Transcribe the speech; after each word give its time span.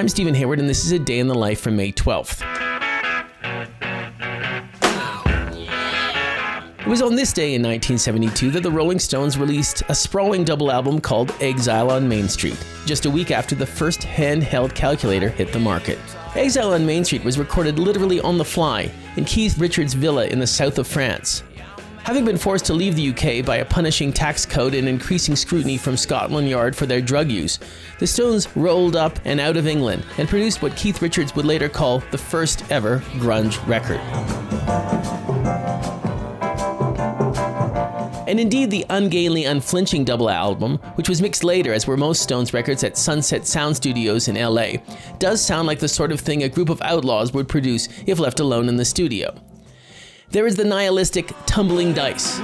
I'm 0.00 0.08
Steven 0.08 0.34
Hayward, 0.34 0.58
and 0.58 0.66
this 0.66 0.86
is 0.86 0.92
a 0.92 0.98
day 0.98 1.18
in 1.18 1.26
the 1.26 1.34
life 1.34 1.60
from 1.60 1.76
May 1.76 1.92
12th. 1.92 2.40
It 6.78 6.86
was 6.86 7.02
on 7.02 7.16
this 7.16 7.34
day 7.34 7.54
in 7.54 7.60
1972 7.60 8.50
that 8.52 8.62
the 8.62 8.70
Rolling 8.70 8.98
Stones 8.98 9.36
released 9.36 9.82
a 9.90 9.94
sprawling 9.94 10.42
double 10.42 10.72
album 10.72 11.02
called 11.02 11.34
Exile 11.42 11.90
on 11.90 12.08
Main 12.08 12.30
Street, 12.30 12.56
just 12.86 13.04
a 13.04 13.10
week 13.10 13.30
after 13.30 13.54
the 13.54 13.66
first 13.66 14.00
handheld 14.00 14.74
calculator 14.74 15.28
hit 15.28 15.52
the 15.52 15.60
market. 15.60 15.98
Exile 16.34 16.72
on 16.72 16.86
Main 16.86 17.04
Street 17.04 17.22
was 17.22 17.38
recorded 17.38 17.78
literally 17.78 18.20
on 18.20 18.38
the 18.38 18.44
fly 18.44 18.90
in 19.18 19.26
Keith 19.26 19.58
Richards' 19.58 19.92
villa 19.92 20.28
in 20.28 20.38
the 20.38 20.46
south 20.46 20.78
of 20.78 20.86
France. 20.86 21.42
Having 22.04 22.24
been 22.24 22.38
forced 22.38 22.64
to 22.64 22.74
leave 22.74 22.96
the 22.96 23.10
UK 23.10 23.44
by 23.44 23.56
a 23.56 23.64
punishing 23.64 24.10
tax 24.12 24.46
code 24.46 24.74
and 24.74 24.88
increasing 24.88 25.36
scrutiny 25.36 25.76
from 25.76 25.98
Scotland 25.98 26.48
Yard 26.48 26.74
for 26.74 26.86
their 26.86 27.02
drug 27.02 27.30
use, 27.30 27.58
the 27.98 28.06
Stones 28.06 28.48
rolled 28.56 28.96
up 28.96 29.18
and 29.26 29.38
out 29.38 29.56
of 29.56 29.66
England 29.66 30.04
and 30.16 30.28
produced 30.28 30.62
what 30.62 30.74
Keith 30.76 31.02
Richards 31.02 31.36
would 31.36 31.44
later 31.44 31.68
call 31.68 31.98
the 32.10 32.18
first 32.18 32.64
ever 32.70 33.00
grunge 33.18 33.64
record. 33.68 34.00
And 38.26 38.40
indeed, 38.40 38.70
the 38.70 38.86
ungainly, 38.88 39.44
unflinching 39.44 40.04
double 40.04 40.30
album, 40.30 40.76
which 40.94 41.08
was 41.08 41.20
mixed 41.20 41.44
later 41.44 41.72
as 41.72 41.86
were 41.86 41.96
most 41.96 42.22
Stones 42.22 42.54
records 42.54 42.82
at 42.82 42.96
Sunset 42.96 43.46
Sound 43.46 43.76
Studios 43.76 44.26
in 44.26 44.36
LA, 44.36 44.78
does 45.18 45.44
sound 45.44 45.66
like 45.66 45.80
the 45.80 45.88
sort 45.88 46.12
of 46.12 46.20
thing 46.20 46.44
a 46.44 46.48
group 46.48 46.70
of 46.70 46.80
outlaws 46.80 47.34
would 47.34 47.48
produce 47.48 47.88
if 48.06 48.18
left 48.18 48.40
alone 48.40 48.68
in 48.68 48.76
the 48.76 48.84
studio. 48.84 49.34
There 50.32 50.46
is 50.46 50.54
the 50.54 50.64
nihilistic 50.64 51.32
tumbling 51.46 51.92
dice. 51.92 52.36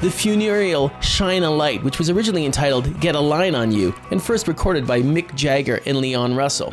The 0.00 0.10
funereal 0.12 0.92
Shine 1.00 1.42
a 1.42 1.50
Light, 1.50 1.82
which 1.82 1.98
was 1.98 2.08
originally 2.08 2.46
entitled 2.46 3.00
Get 3.00 3.16
a 3.16 3.20
Line 3.20 3.56
on 3.56 3.72
You 3.72 3.92
and 4.12 4.22
first 4.22 4.46
recorded 4.46 4.86
by 4.86 5.02
Mick 5.02 5.34
Jagger 5.34 5.80
and 5.86 5.98
Leon 5.98 6.36
Russell. 6.36 6.72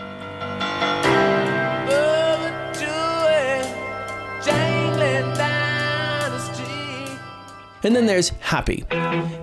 And 7.81 7.95
then 7.95 8.05
there's 8.05 8.29
Happy, 8.41 8.83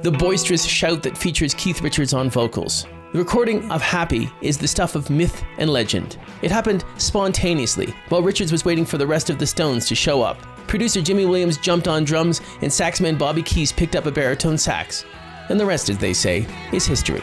the 0.02 0.14
boisterous 0.16 0.64
shout 0.64 1.02
that 1.02 1.18
features 1.18 1.54
Keith 1.54 1.80
Richards 1.80 2.14
on 2.14 2.30
vocals. 2.30 2.86
The 3.16 3.22
recording 3.22 3.70
of 3.70 3.80
Happy 3.80 4.30
is 4.42 4.58
the 4.58 4.68
stuff 4.68 4.94
of 4.94 5.08
myth 5.08 5.42
and 5.56 5.70
legend. 5.70 6.18
It 6.42 6.50
happened 6.50 6.84
spontaneously 6.98 7.94
while 8.10 8.20
Richards 8.20 8.52
was 8.52 8.66
waiting 8.66 8.84
for 8.84 8.98
the 8.98 9.06
rest 9.06 9.30
of 9.30 9.38
the 9.38 9.46
Stones 9.46 9.86
to 9.86 9.94
show 9.94 10.20
up. 10.20 10.38
Producer 10.66 11.00
Jimmy 11.00 11.24
Williams 11.24 11.56
jumped 11.56 11.88
on 11.88 12.04
drums, 12.04 12.42
and 12.60 12.70
saxman 12.70 13.16
Bobby 13.16 13.42
Keys 13.42 13.72
picked 13.72 13.96
up 13.96 14.04
a 14.04 14.10
baritone 14.10 14.58
sax. 14.58 15.06
And 15.48 15.58
the 15.58 15.64
rest, 15.64 15.88
as 15.88 15.96
they 15.96 16.12
say, 16.12 16.46
is 16.74 16.84
history. 16.84 17.22